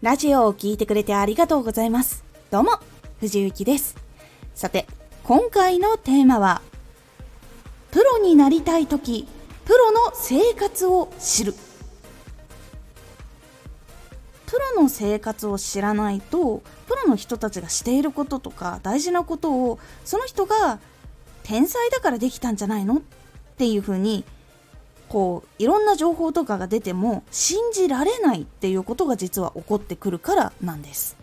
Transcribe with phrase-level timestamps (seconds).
[0.00, 2.22] ラジオを聴いてくれてありがとうございます。
[2.52, 2.78] どうも、
[3.18, 3.96] 藤幸です。
[4.54, 4.86] さて、
[5.24, 6.62] 今回のテーマは、
[7.90, 9.26] プロになりたいとき、
[9.64, 11.54] プロの生活を知る。
[14.46, 20.78] プロの生活を知らないと、プロの人たちがしていることとか大事なことを、その人が
[21.42, 22.98] 天才だからできたんじゃないの？
[22.98, 23.00] っ
[23.56, 24.24] ていうふうに
[25.08, 31.16] こういろんな情報とかが出ても信じられないっていうことが実は起こってくるからなんです。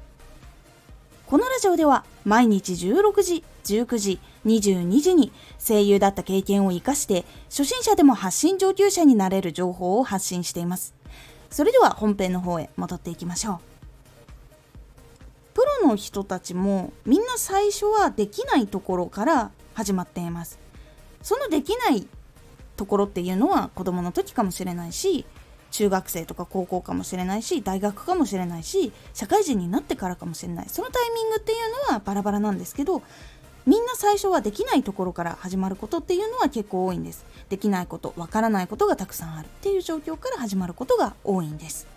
[1.28, 10.94] このラジオでは毎日16時19時22時に声優だった経験を生かして初心者でも発信上級者になれる情報を発信しています。
[11.50, 13.60] それでは本編の方へ戻っていきましょう。
[15.56, 20.60] プロの人たちもみんな最初はできないところから始まっています。
[21.24, 22.08] そのできない
[22.76, 25.26] ところっていうのは子供の時かもしれないし
[25.72, 30.70] 中学生とか高校かもしれないし大学かもしれないし社会人になってからかもしれない。
[30.70, 33.02] そのタイミングっていうのはバラバラなんですけど
[33.66, 37.26] みんな最初はできないところから始まることっていうのは結構多いんです。
[37.50, 41.88] できないことわからないことがたくさんあるっていう状況から始まることが多いんです。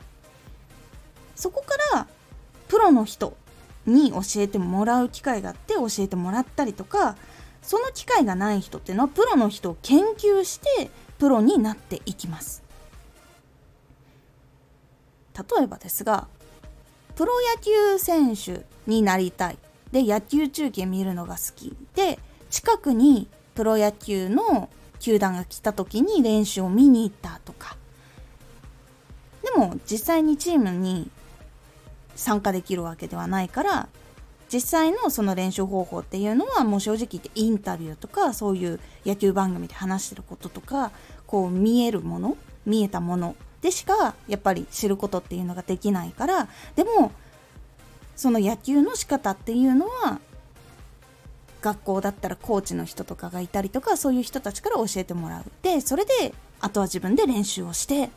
[1.36, 2.06] そこから
[2.68, 3.36] プロの人
[3.86, 7.16] に教えてもらう機会があって教えてもらったりとか
[7.62, 12.62] その機会がない人っていうのはプロの人を研究してプロになっていきます。
[15.34, 16.26] 例えばですが
[17.14, 19.58] プロ野球選手になりたい。
[19.92, 21.76] で野球中継見るのが好き。
[21.94, 22.18] で
[22.50, 24.70] 近くにプロ野球の
[25.00, 27.76] 球団が来た時に練習を見に行ったとか。
[29.42, 31.10] でも実際にチームに
[32.14, 33.88] 参加できるわけではないから
[34.52, 40.90] 実際のその練習方法っていうのはもう正直言ってインタビューとかそういう野球番組で話してることとか
[41.26, 47.12] こう見えるもの見えたものでしかやっぱり知ることっていうのができないからでも
[48.16, 50.20] その野球の仕方っていうのは
[51.60, 55.44] 学校だったらコーチの人とかがいたりとかそういう人たちから教えてもらう。
[55.62, 58.10] でそれであとは自分で練習をして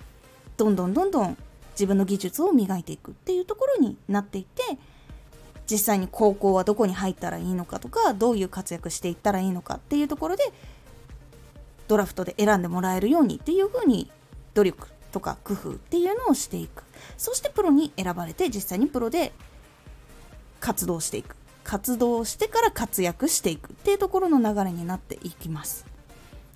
[0.58, 1.38] どんどんどんどん
[1.72, 4.78] 自分の技術を磨いていくっていうところになっていって
[5.72, 10.44] 実際に高校はどこに入ったらいいのかとかどういう活躍していったらいいのかっていうところで
[11.88, 14.12] ドラフトで選んでもらえるようにっていうふうに
[14.54, 16.84] 努力とか工夫っていうのをしていく。
[17.18, 19.32] そしてプロに選ばれて実際にプロで
[20.60, 21.36] 活動していく。
[21.64, 25.86] 活動してから活躍していくっていうところの流れになっていきます。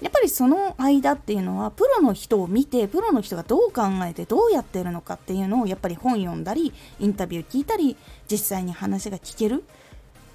[0.02, 7.96] やっぱりその間っていうのはプロの人を見てプロの人がどう考えてどうやってるのかっていうのをやっぱり本読んだりインタビュー聞いたり
[8.30, 9.64] 実際に話が聞ける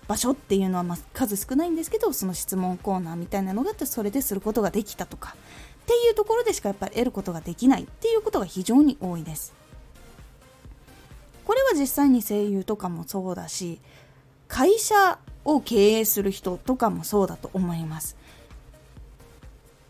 [0.09, 5.37] 場所っていうのはま数少ないんですけどその質問コーナーみたいなのがあってそれですることができたとか
[5.82, 9.53] っていうところでしかやっぱり得ることができないっていうことが非常に多いです。
[11.44, 13.81] これは実際に声優とかもそうだし
[14.47, 18.16] 会社を経営する人とかもそうだと思います。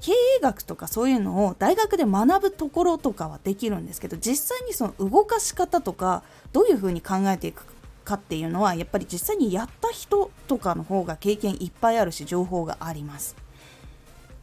[0.00, 6.22] 経営学とかそういうのを大学で学ぶところとかはできるんですけど実際にその動かし方とか
[6.52, 7.64] どういうふうに考えていく
[8.04, 13.36] かっていうのはやっぱり実際にやった人とかの方が経験いっぱいあるし情報があります。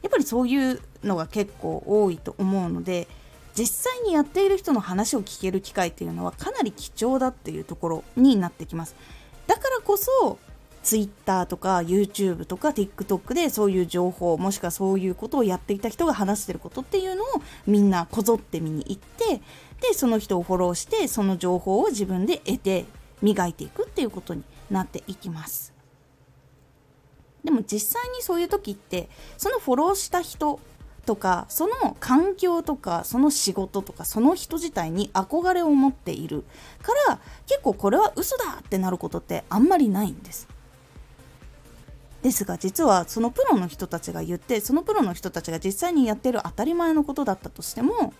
[0.04, 3.08] やっぱりそういうのが結構多いと思うので
[3.58, 8.96] 実際にやっている人の話を聞ける機会っていうのはかなり貴重だっていうところになってきます。
[9.48, 10.38] だからこそ
[10.88, 17.28] Twitter とか YouTube とか TikTok でそういう情報もしくはそういうことをやっていた人が話してることっていうのを
[17.66, 19.42] みんなこぞって見に行って
[19.82, 22.86] でその人をフォローしてその情報を自分で得て
[23.22, 25.74] 磨いていくっていうことになっていきます。
[27.44, 30.62] でも実際にそういう時ってそのフォローした人
[31.06, 36.46] とかその環境とかその仕事とかその人自体に憧れを持っている
[36.82, 40.48] から結構これは嘘だってなることってあんまりないんです。
[42.28, 48.14] ですが実はそのプロの人たちが言ってそのプロの人たちが実際にやってる当たり前のことだったとしても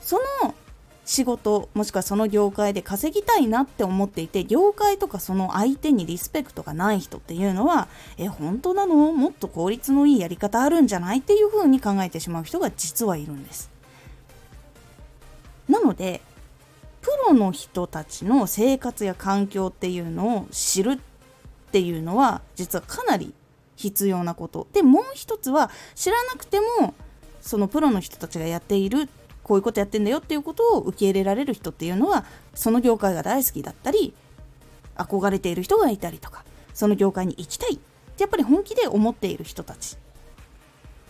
[0.00, 0.56] その
[1.04, 7.86] 仕事もしくはその業界で稼ぎたいなって思っていて業界とかその相手にリスペクトがない人っていうのは
[8.18, 9.12] え本当なの？
[9.12, 13.70] もっと効率のいいやり方あるんじゃないっていうふうに考えてしまう人が実はいるんです。
[15.68, 16.22] なので
[17.00, 21.00] プロの人たちの生活や環境っていうのを知る
[21.72, 23.32] っていうのは実はかなり
[23.76, 24.66] 必要なこと。
[24.74, 26.92] でもう一つは知らなくても
[27.40, 29.08] そのプロの人たちがやっている
[29.42, 34.12] こういうことやってんだよっていうことを受け入れられる人っていうのはその業界が大好きだったり
[34.96, 39.96] 憧れている人がいたりとかその業界に行きたいってやっぱり本気で思っている人たち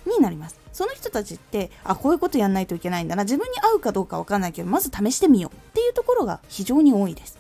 [0.06, 0.61] になります。
[0.73, 7.37] その人たちってあこういうことやんないといけないんだな自分に合うかどうかわかんないけどまず試してみようっていうところが非常に多いです。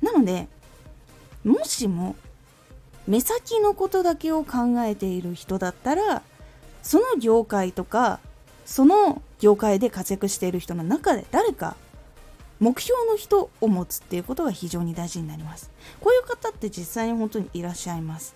[0.00, 0.48] なので
[1.48, 2.14] もしも
[3.06, 6.22] 目先のことだけを考えている人だったら
[6.82, 8.20] その業界とか
[8.66, 11.74] その業界で活躍している人の中で誰か
[12.60, 15.70] 目標の人を持つっていうことが非常に大事になります。
[16.00, 18.34] こういう方って実際に本当にいらっしゃいます。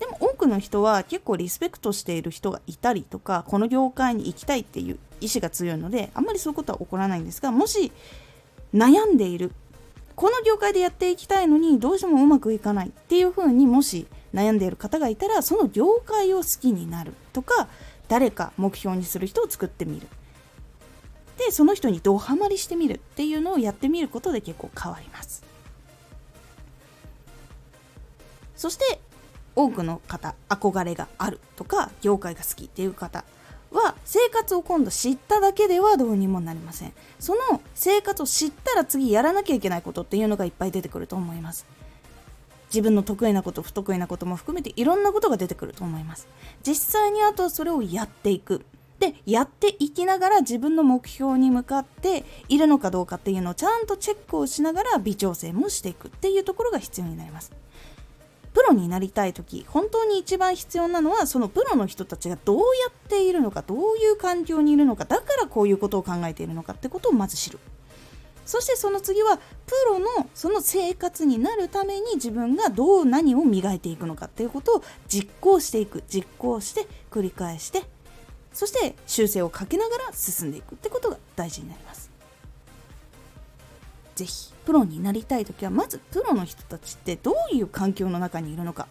[0.00, 7.92] でも多くの人は結構リスペクトしている人がいたりとかこの業界に行きたいっていう意志が強いのであんまりそういうことは起こらないんですがもし
[8.74, 9.52] 悩んでいる
[10.16, 17.68] この業界でやっていきたいのにどうしてもうまくいかないっていうふうにもし悩んでいる方がいたらその業界を好きになるとか
[18.08, 20.06] 誰か目標にする人を作ってみる。
[21.38, 25.42] でその人にドハマりしてみるっていうのをやってみることで結構変わります。
[28.54, 29.00] そして
[29.56, 33.24] 多くの方憧れがあるとか業界が好きっていう方
[33.72, 36.92] は生活を今度知っただけではどうにもなりません。
[37.18, 41.66] その生活を知ったら次やらなきゃいけないことっていうのがいっぱい出てくると思います。
[42.68, 46.26] 自分の得意なこと不得意なことも含めていろんなことが出てくると思います。
[46.66, 48.64] 実際にあとはそれをやっていく。
[48.98, 57.50] でやっていきながら自分の目標に向かっているのかどうかっていうのをちゃんとチェックをしながら微調整もしていくっていうところが必要になります。
[58.62, 67.58] プロになりたい時本当に一番必要なのはそのプロの人たちがどうやっているのかどういう環境にいるのかだからこういうことを考えているのかってことをまず知る。
[68.44, 69.42] そしてその次はプ
[69.88, 76.04] ロのその生活になるために自分がどう何を磨いていくのかっていうことを実行していく。
[76.08, 77.82] 実行して繰り返して
[78.52, 82.11] そして修正をかけながら進んでいくってことが大事になります。
[84.22, 88.86] ぜひプロになりたい時はまずプロの人たちってどういう環境の中にいるのか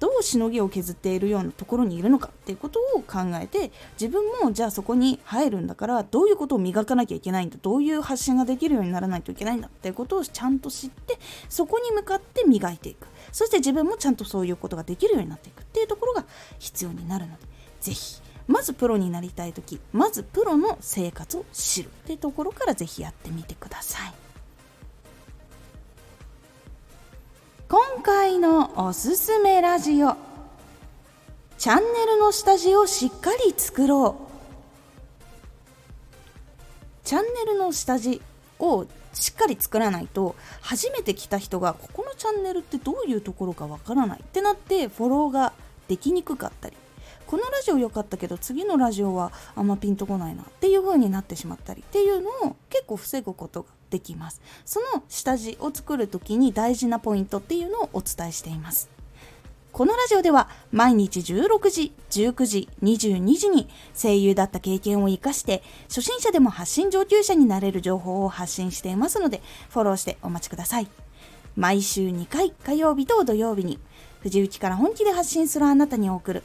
[0.00, 13.06] どうしのぎを削っているようなところにいるのかっていうことを考えて自分もじゃあそこに入るんだからどういうことを磨かなきゃいけないんだどういう発信ができるようにならないといけないんだっていうことをちゃんと知ってそこに向かって磨いていく。
[13.32, 16.24] そして自分もちゃんとそういうことができるようになっていくっていうところが
[16.58, 17.38] 必要になるので
[17.80, 24.12] ぜひまずプロになりたい時まずプロの生活を知るってところからぜひやってみてください。
[27.68, 30.16] 今回のおすすめラジオ
[31.58, 34.28] チャンネルの下地をしっかり作ろう
[37.04, 38.22] チャンネルの下地
[38.58, 45.52] をしっかり作らないと初めて来た人がここのチャンネルってどういうところかわからないってなってフォローが
[45.88, 46.76] できにくかったり
[47.28, 58.88] このラジオ良かったけど次のラジオはあんまピンとこないなっていう風になってしまったりっていうのを結構防ぐことができますその下地を作る時に大事なポイントっていうのをお伝えしています
[59.72, 70.88] このラジオでは毎日16時、19時、22時に声優だった経験を活かして初心者でも発信上級者になれる情報を発信していますのでフォローしてお待ちください。
[71.58, 73.80] 毎週2回火曜日と土曜日に
[74.20, 76.44] 藤内から本気で発信するあなたに送る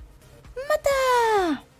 [0.55, 1.70] また。